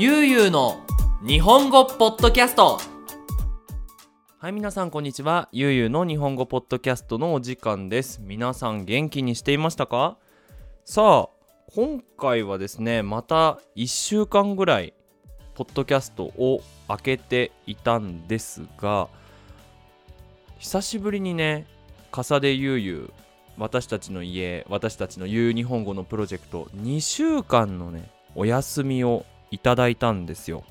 [0.00, 0.86] ゆうゆうの
[1.26, 2.78] 日本語ポッドキャスト。
[4.38, 5.48] はい皆さんこんにちは。
[5.50, 8.20] ゆうゆうの日本語ポッドキャストのお時間です。
[8.22, 10.16] 皆さん元気にしていましたか？
[10.84, 11.28] さあ
[11.74, 14.94] 今回はですねまた1週間ぐらい
[15.56, 19.08] ポッドキャストを開けていたんですが
[20.60, 21.66] 久しぶりにね
[22.12, 23.12] 笠でゆうゆう
[23.58, 30.64] 私たちの家私たちのゆう日本語のプロジェクト2週間のねお休みをいただいたんですよ。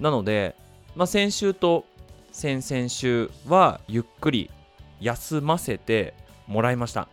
[0.00, 0.54] なので、
[0.94, 1.84] まあ、先週と
[2.32, 4.50] 先々週はゆっくり
[5.00, 6.14] 休ませて
[6.46, 7.08] もらいました。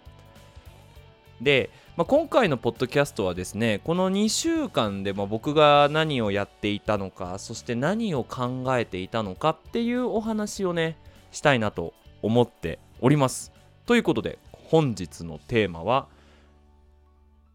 [1.41, 10.97] で、まあ、今回のポッドキャストはですねこの2週間でま僕が何をやっていたのかそして何を考えていたのかっていうお話をね
[11.31, 13.51] したいなと思っております。
[13.85, 16.07] ということで本日のテーマは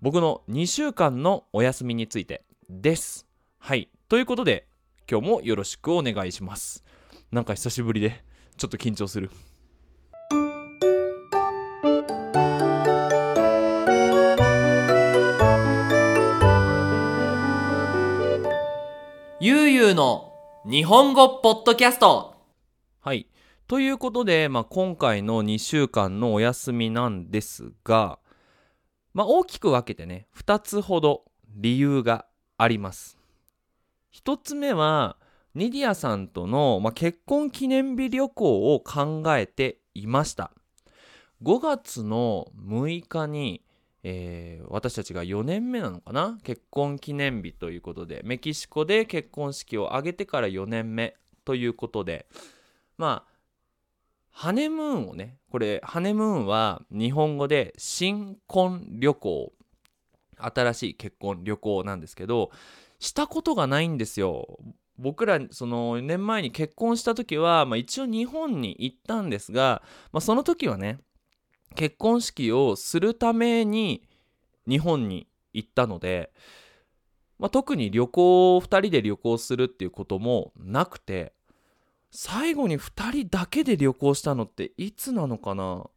[0.03, 3.27] 僕の2週間のお休みについてです。
[3.59, 3.91] はい。
[4.09, 4.67] ということで
[5.11, 6.83] 今日もよろしくお願いします。
[7.31, 8.25] なんか久しぶりで
[8.57, 9.31] ちょっと緊張する。
[19.39, 20.33] ゆうゆうの
[20.65, 22.37] 日本語ポッドキャスト。
[23.01, 23.27] はい。
[23.69, 28.19] ということで、まあ、今回の2週間のお休みなんですが、
[29.13, 32.27] まあ、大きく分けてね2つほど理由が
[32.59, 33.19] あります。
[34.15, 35.17] 1つ目は
[35.55, 40.53] ニディアさんとの、まあ、結婚記念日旅行を考えていました。
[41.43, 43.65] 5月の6日に、
[44.03, 46.39] えー、私たちが4年目なのかな？
[46.45, 52.27] 結婚記念日ということでメキシコで結婚式を挙げてから4年目ということで
[52.97, 53.40] まあ
[54.31, 59.53] ハネムーンをねこれハネムーンは日本語で新婚旅行
[60.37, 62.51] 新しい結婚旅行なんですけど
[62.99, 64.59] したことがないんですよ。
[64.99, 69.83] 僕らその4年前に結婚した時は、まあ、一応日本に行ったんですが、
[70.13, 70.99] まあ、その時はね
[71.75, 74.03] 結婚式をするために
[74.69, 76.31] 日本に行ったので、
[77.39, 81.33] まあ、特に旅行2人で旅行するっていうこともなくて
[82.11, 85.89] 最後に2人だけで旅行したのっていつなのかな？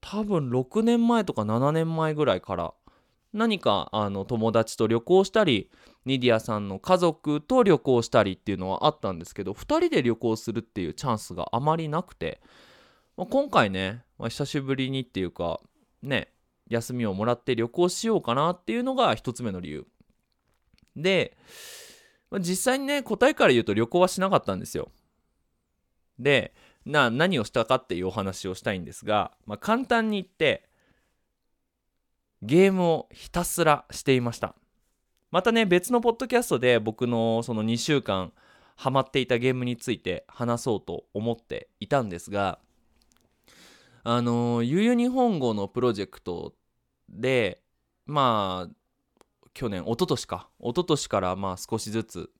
[0.00, 2.74] 多分6年前とか7年前ぐらいから。
[3.32, 5.70] 何かあの友達と旅行したり
[6.04, 12.42] ニディアさんの家族と旅行したりっていうのはあったんですけど2人で旅行するっていうチャンスがあまりなくて、
[13.16, 15.60] まあ、今回ね、まあ、久しぶりにっていうか
[16.02, 16.28] ね
[16.68, 19.86] 休みをもらって旅行しようかなっていうのが1つ目の理由。
[20.94, 21.34] で、
[22.30, 24.90] まあ、実際にね答えから言うと旅行はしなかったんですよ。
[26.22, 30.68] でな何をしたかっていうお話をしたいんですが、まあ、簡単に言って
[32.42, 34.56] ゲームをひたすらしていました。
[35.30, 38.32] またね別のポッドキャストで僕のその2週間
[38.76, 42.58] ハマっていたゲームについて話そうと思っていたんですが
[44.04, 46.54] あのゆゆ日本語のプロジェクト
[47.08, 47.62] で
[48.04, 48.74] まあ
[49.54, 50.48] 去年一昨年か。
[50.60, 52.30] 一昨年からまあ少しずつ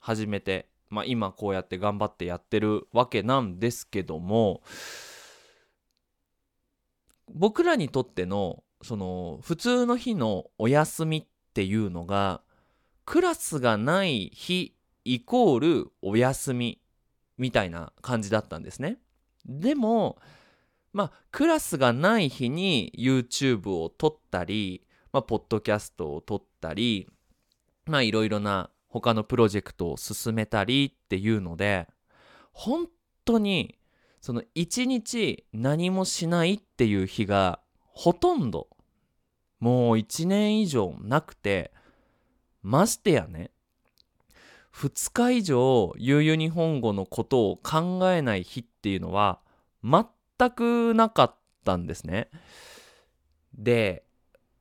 [0.00, 4.60] 始めてまあ、今こうやって頑張ってやってるわけなんですけども
[7.32, 12.42] 僕らにとってのその普通の日のお休みっていうのが
[13.06, 14.74] クラスがない日
[15.06, 16.78] イコールお休み
[17.38, 18.98] みたいな感じだったんですね。
[19.46, 20.18] でも
[20.92, 27.08] まあクラスがない日に YouTube を撮ったり、まあ、ポッドキャストを撮ったり
[27.86, 31.88] まあいろいろな他のプロジェクトを進めたりっていうので
[32.52, 32.86] 本
[33.24, 33.78] 当に
[34.20, 38.68] その一日何もしないっていう日がほとんど
[39.60, 41.72] もう1年以上なくて
[42.62, 43.50] ましてやね
[44.74, 49.40] 2日以上悠々日本語のことを考えない日っていうのは
[49.82, 50.04] 全
[50.50, 52.28] くなかったんですね。
[53.54, 54.04] で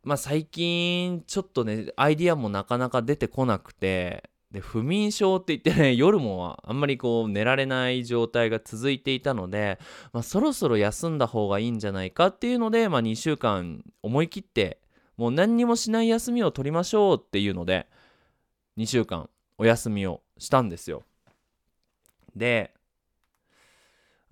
[0.04, 9.80] まあ最近ちょっとねアイディアもなかなか出てこなくてで不眠症って言ってね 夜もあんまりこう寝られない状態が続いていたので、
[10.12, 14.80] まあ、そろそろ休んだ方がいいんじゃないかっていうので、まあ、2週間思い切って
[15.18, 17.88] もう何にもしない休みを取りましょうっていうので
[18.78, 21.04] 2週間お休みをしたんですよ。
[22.36, 22.74] で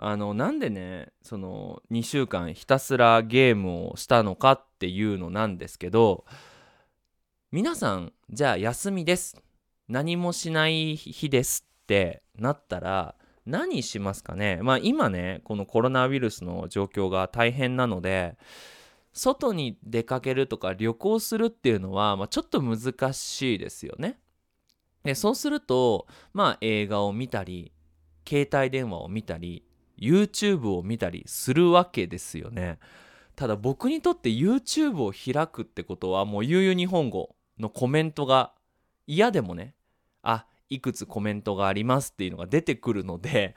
[0.01, 6.25] あのなんでねその2週間ひたすらゲームをしたのかっていうのなんですけど
[7.51, 9.41] 皆さんじゃあ休みです
[9.89, 13.15] 何もしない日ですってなったら
[13.45, 14.59] 何しますかね？
[14.61, 18.37] まあ今ねこのコロナウイルスの状況が大変なので
[19.11, 24.19] 外に出かけるとか旅行するっていうのは、まあ、ちょっと難しいですよね。
[25.03, 27.73] でそうするとまあ映画を見たり
[28.27, 29.65] 携帯電話を見たり
[30.01, 32.79] YouTube を見たりするわけですよね。
[33.35, 38.53] ただ僕にとって YouTube を開くってことはもう悠々日本語のコメントが
[39.07, 39.75] 嫌でもね
[40.23, 43.55] あいくつコメントがありますっていうのが出てくるので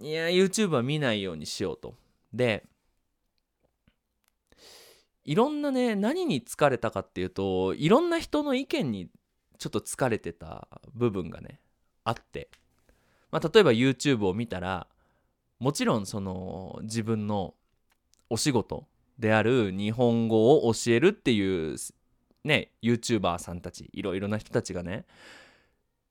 [0.00, 1.94] いや YouTube は見ないようにしようと。
[2.32, 2.66] で
[5.24, 9.08] いろんなね何に疲れたかっていうといろんな人の意見に
[9.58, 11.60] ちょっと疲れてた部分がね
[12.04, 12.48] あって、
[13.30, 14.86] まあ、例えば YouTube を見たら
[15.58, 17.54] もちろんその自分の
[18.30, 18.86] お仕事
[19.18, 21.76] である日本語を教えるっていう
[22.44, 25.04] ね YouTuber さんたちいろいろな人たちがね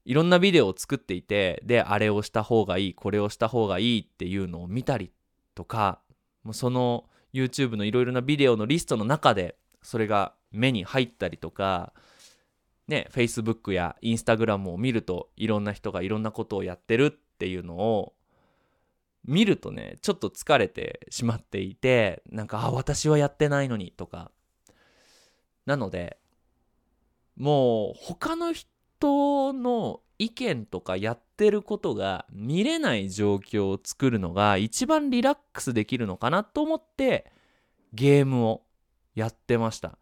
[0.06, 5.12] いろんなビデオを作っていてであれをした方がいいこれをした方がいいっていうのを見たり
[5.56, 6.00] とか
[6.44, 11.94] もうその YouTube のいろいろなビデオのリストの中でそれが目に入ったりとか
[12.88, 18.14] ね Facebook や Instagram を見るといろんな人がいろんなことをやってるっていうのを
[19.28, 24.32] 見るとねちょっと疲れてしまっていてなんかあ私はやってないのにとか。
[25.66, 26.18] なので
[27.36, 37.32] もう他の人の意見とかやってることが見れない状況を作るのが一番リラックスできるのかなと思って
[37.94, 38.64] ゲームを
[39.14, 39.98] やってました。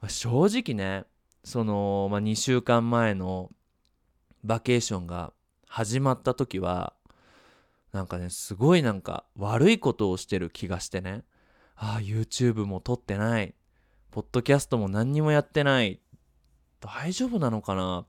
[0.00, 1.04] ま正直ね
[1.44, 3.50] その、まあ、2週間前の
[4.44, 5.32] バケーションが
[5.66, 6.94] 始まった時は
[7.92, 11.24] なんかねすごいなんか悪いことをしてる気がしてね。
[11.76, 13.54] ああ YouTube も撮ってない。
[14.10, 16.00] ポッドキャストも何にもやってない。
[16.80, 18.06] 大丈夫なのかな。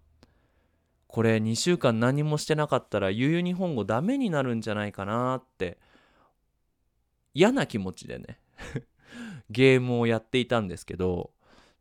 [1.07, 5.77] これ2週間何もしてなかったら悠々日本語ダメになるんじゃないかなって
[7.33, 8.39] 嫌な気持ちでね。
[9.49, 11.31] ゲームをやっていたんですけど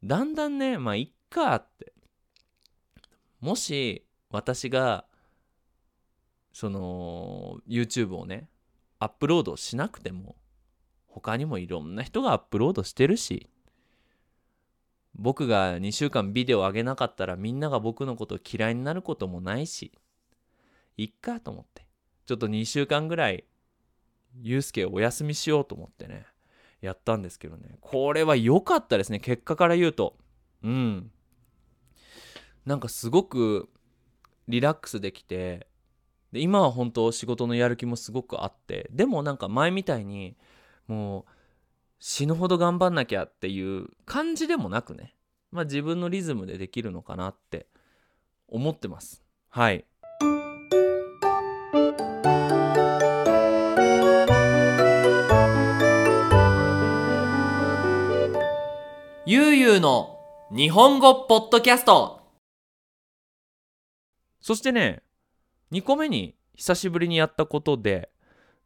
[0.03, 1.93] だんだんねまあいっかって。
[3.41, 5.05] もし私が
[6.53, 8.49] その YouTube をね
[8.99, 10.37] アップロードしなくても
[11.07, 13.49] 他にもいろんな人がアップロードしてるし
[15.15, 19.93] 僕が2週間ビデオ上げなかったらみんなが僕のこと嫌いになることもないし
[20.97, 21.87] いっかと思って。
[22.27, 23.45] ちょっと2週間ぐらい
[24.41, 26.27] ゆうすけをお休みしようと思ってね
[26.81, 27.77] やったんですけどね。
[27.81, 29.19] これは良かったですね。
[29.19, 30.17] 結果から言うと。
[30.63, 31.11] うん。
[32.65, 33.69] なんかすごく
[34.47, 35.67] リラックスできて
[36.33, 40.37] で今は本当仕事のやる気もすごくあってでもなんか前みたいに
[40.87, 41.25] もう
[41.99, 45.15] 死ぬほど頑張んなきゃっていう感じでもなくね
[45.51, 47.67] まあ自分のリズムでできるのかなって
[48.49, 49.23] 思ってます。
[49.49, 49.85] はい。
[59.27, 60.19] ゆうゆうの
[60.51, 62.21] 日本語ポッドキャスト。
[64.41, 65.03] そしてね
[65.73, 68.11] 2個目に久しぶりにやったことで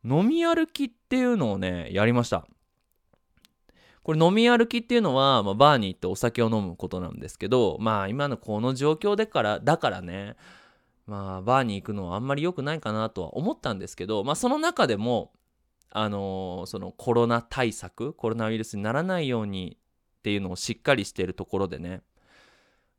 [0.05, 2.47] 飲み歩きっていうのをねやりました。
[4.05, 10.37] これ飲み歩きっていうのは、まあ、バーに行ってお酒を飲むことなんですけどまあ今のこの状況でからだからね
[11.07, 15.33] まあバーに行くのはあんまり良くないかなとは思ったんですけどまあその中でも
[15.91, 19.79] あのーそのコロナ対策コロナウイルスにならないように
[20.19, 22.03] っていうのをしっかりしているところでね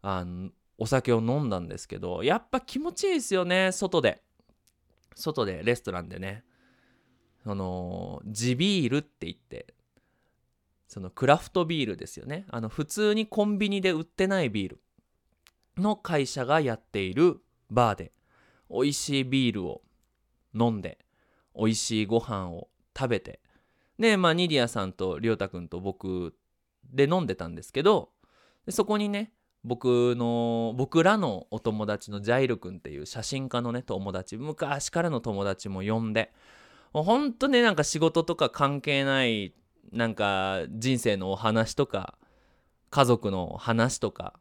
[0.01, 4.21] あのお酒を飲んだんですけどやっぱ気持ちいいですよね外で。
[5.15, 6.43] 外でレストランでね。
[7.43, 9.75] その地ビールって言って
[10.87, 12.45] そのクラフトビールですよね。
[12.49, 14.81] あの普通にコンビニで売ってないビール
[15.77, 18.11] の会社がやっているバーで
[18.69, 19.81] 美味しいビールを
[20.53, 20.99] 飲んで
[21.55, 23.39] 美味しいご飯を食べて
[23.99, 26.35] でまあニディアさんとりょうたくんと僕
[26.91, 28.09] で飲んでたんですけど
[28.65, 29.31] でそこにね
[29.65, 34.37] 僕の僕らのお友達のジャイル君っていう写真家のね友達。
[34.37, 36.31] 昔からの友達も呼んで。
[36.93, 39.55] もうほんとねなんか仕事とか関係ない
[39.91, 42.13] なんか人生のお話とか
[42.91, 44.39] 家族の話とか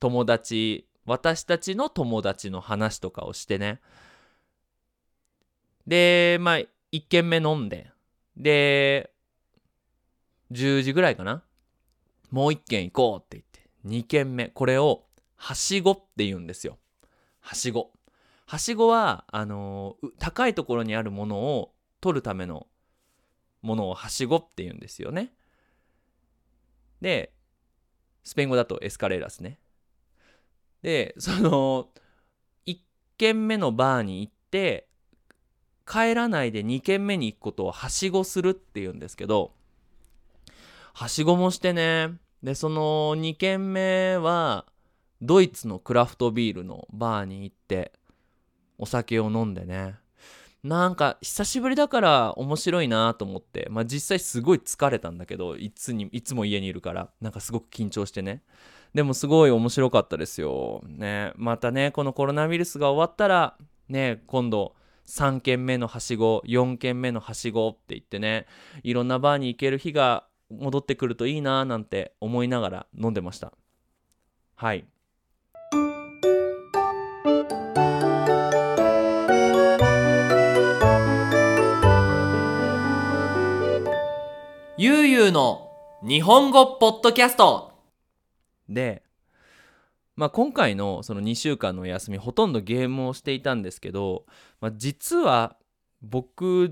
[0.00, 3.82] 友達私たちの友達の話とかをしてね。
[5.86, 6.68] でまあ1
[7.06, 7.90] 軒目飲んで。
[8.34, 9.10] で
[10.52, 11.42] 10時ぐらいかな。
[12.30, 13.51] もう1軒行こうって言って。
[13.86, 15.04] 2軒目これを
[15.36, 16.78] はしごって言うんですよ。
[17.40, 17.90] はしご。
[18.46, 22.66] はしごはあのー高いところにあるものを取るための
[23.62, 25.32] ものをはしごって言うんですよね。
[27.00, 27.32] で
[28.24, 29.58] スペイン語だとエスカレーラスね。
[30.82, 31.88] でその
[32.66, 32.78] 1
[33.16, 34.88] 軒目のバーに行って
[35.86, 39.52] 帰らないで2軒目に行くことをはしごするっていうんですけど
[40.92, 42.10] はしごもしてね。
[42.42, 44.66] でその2軒目は
[45.20, 47.92] ドイツのクラフトビールのバーに行って
[48.78, 49.96] お酒を飲んでね。
[50.64, 58.42] なんか久しぶりだから面白いなと思ってまあ実際すごい疲れたんだけどいつにいつも家にいるからなんかすごく緊張してね。
[58.94, 60.82] でもすごい面白かったですよ。
[60.86, 63.56] ねまたねこのコロナウイルスが終わったら
[63.88, 64.74] ね今度
[65.06, 68.46] 3軒目のはしご4軒目のはしごって言ってね
[68.82, 70.26] いろんなバーに行ける日が
[70.58, 73.52] 戻ってくるといいななんて思いながら飲んでました。
[74.54, 74.84] はい。
[84.78, 85.70] ゆうゆうの
[86.02, 87.72] 日本語ポッドキャスト。
[88.68, 89.02] で、
[90.16, 94.24] まあ、今回のその2週間のお休みほとんどゲームをしていたんですけど、
[94.60, 95.56] まあ、実は
[96.02, 96.70] 僕っ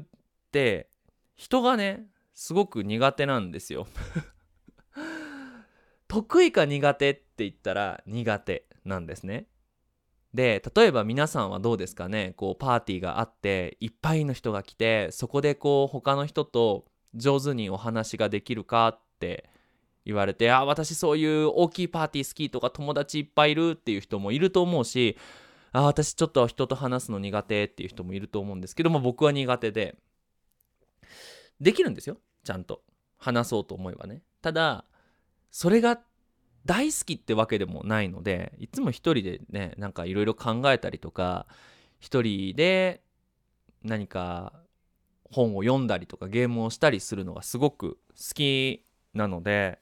[0.50, 0.88] て
[1.36, 2.04] 人がね
[2.40, 3.86] すごく苦手なんですよ。
[6.08, 9.46] 得意か苦手って言ったら苦手なんですね。
[10.32, 12.32] で例えば皆さんはどうですかね？
[12.38, 19.50] こうパーティーがあっていっぱいの人が来てそこでこう他の人と上手にお話ができるかって
[20.06, 25.18] 言われてあ私そういう大きいパーティー好きとか友達いっぱいいるっていう人もいると思うし
[25.72, 29.98] あ私ちょっと人と話すの苦手っていう人もいると思うんですけども僕は苦手で。
[31.60, 32.16] できるんですよ。
[32.44, 32.82] ちゃんと
[33.18, 34.22] 話そうと思えばね。
[34.42, 34.84] ただ
[35.50, 36.00] それが
[36.64, 41.46] 大好きってわけでもないのでいつも一人でねなんかいろいろ考えたりとか
[41.98, 43.02] 一人で
[43.82, 44.52] 何か
[45.30, 49.78] 本を読んだりとかゲームをしたりするのがすごく好きなので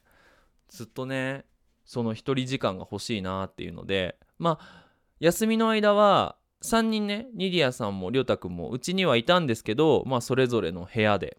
[0.69, 1.45] ずっとね
[1.85, 4.85] その一人時間が欲しいなっていうのでまあ
[5.19, 11.37] 休みの間は3人ねニディアさんもりょうたくんもうちにはいたんですけどまあそれぞれの部屋で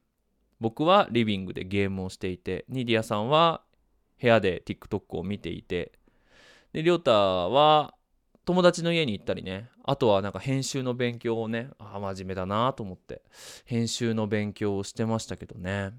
[0.60, 3.62] 僕はリビングでゲームをしていてニディアさんは
[4.20, 5.92] 部屋で TikTok を見ていて
[6.72, 7.94] でりょうたは
[8.44, 13.22] 友達の家に行ったりねあとはなんか編集の勉強をねああ真面目だなと思って
[13.64, 15.92] 編集の勉強をしてましたけどね。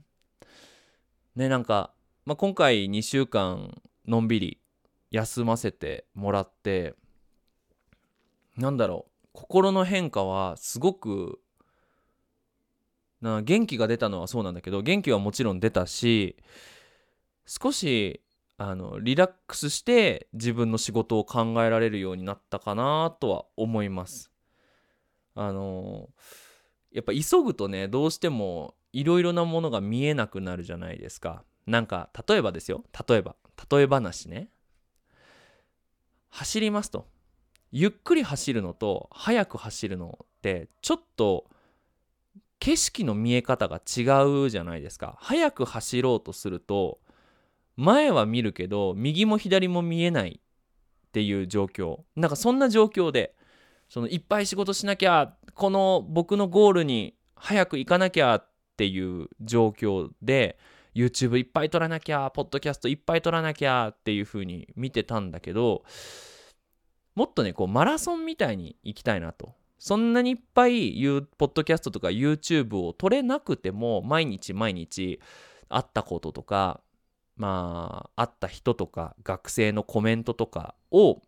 [1.36, 1.92] ねなんか、
[2.26, 4.60] まあ、今回2週間のんびり
[5.12, 6.96] 休ませてもらって
[8.58, 11.40] なんだろう心の変化はすごく
[13.22, 16.36] な元気が出たのはそうなんだけど元気はもちろん出たし
[17.46, 18.22] 少し
[18.58, 24.32] あのリラックスして自分の仕事を考えられるようになったかなとは思います。
[25.34, 26.10] あの
[26.92, 31.44] やっぱ急ぐとねどうしてもいろいろなものが見えなくなるじゃないですか。
[31.66, 32.84] なんか例えばですよ。
[33.08, 33.36] 例えば
[33.72, 34.50] 例え話ね。
[36.30, 37.08] 走りますと。
[37.72, 41.46] ゆっくり走るのと速く走るのってちょっと
[42.62, 44.04] 景色の見え方が違
[44.46, 45.18] うじゃないですか。
[45.20, 47.00] 速く走ろうとすると
[47.76, 52.02] 前は見るけど右も左も見えないっていう状況。
[52.16, 53.36] なんかそんな状況で
[53.90, 60.60] そのいっぱい仕事しなきゃこの僕のゴールに早く行かなきゃっていう状況で
[60.94, 65.84] YouTube いっぱい撮らなきゃポッドキャストいっぱい撮らなきゃっていう風に見てたんだけど
[67.16, 69.56] もっとねこうマラソンみたいに行きたいなと。
[69.82, 70.94] そんなにいっぱい
[71.40, 75.20] ポッドキャストとか YouTube を撮れなくても毎日毎日
[75.70, 76.82] 会ったこととか
[77.36, 81.20] まあ会った人とか学生のコメントとかを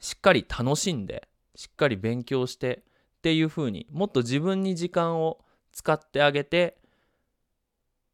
[0.00, 2.82] しっかり楽しんでしっかり勉強して
[3.18, 5.38] っていう風にもっと自分に時間を
[5.72, 6.76] 使ってあげて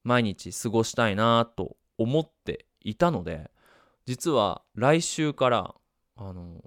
[0.05, 3.51] 毎日過ごしたいなと思っていたので
[4.07, 5.75] 実は来週から
[6.17, 6.63] あの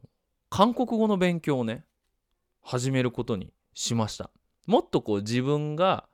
[0.50, 1.86] 韓国語の勉強をね
[2.62, 4.30] 始めることにしました。
[4.68, 6.06] もっとこう自分が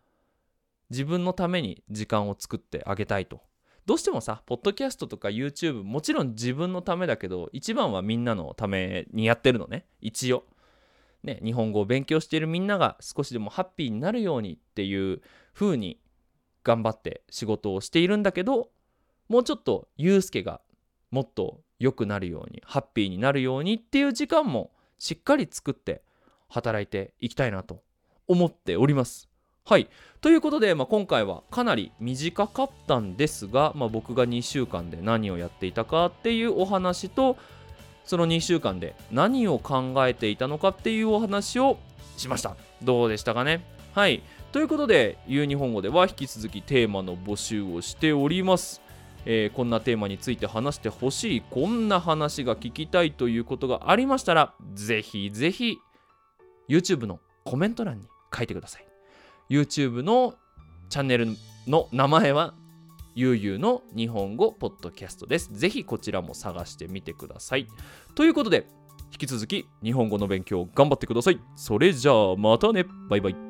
[0.89, 3.42] 自分のために時間を作ってあげたいと。
[3.86, 9.86] どうしてもさポッドキャストとか YouTube もちろん自分のためだけど一番はみんなのためにやってるのね。
[10.01, 10.46] 一応。
[11.24, 15.22] ね日本語を勉強しているみんなが少しでもハッピーになるようにっていう
[15.54, 16.00] 風に
[16.63, 18.70] 頑張って仕事をしているんだけど
[19.30, 20.62] もうちょっとユうスケが
[21.12, 26.04] もっと良くなるようにハッピーになるようにっていう時間もしっかり作って
[26.50, 27.84] 働いていきたいなと
[28.27, 29.30] 思っております。
[29.66, 29.89] はい。
[30.22, 37.38] ということで、まあ、今回はかなり短かったんですが、まあ、僕が2週間で何をやっていたかっていうお話と
[38.06, 41.77] その2週間で何を考えていたのかっていうお話を
[42.16, 42.56] しました。
[42.82, 43.66] どうでしたかね？
[43.94, 44.24] はい。
[44.54, 48.82] ということで、ゆう日本語では引き続きテーマの募集をしております。
[49.25, 55.77] えー、こんなテーマについて話してほしい、こんな話が聞きたいということがありましたら、ぜひぜひ
[56.69, 58.88] YouTube のコメント欄に書いてください。
[59.50, 60.36] YouTube の
[60.89, 61.27] チャンネル
[61.67, 62.53] の名前は
[63.15, 65.50] ゆうゆうの日本語ポッドキャストです。
[65.51, 67.67] ぜひこちらも探してみてください。
[68.15, 68.67] ということで、
[69.12, 71.39] 引き続き日本語の勉強頑張ってください。
[71.55, 72.86] それじゃあまたね。
[73.09, 73.47] バイバイ。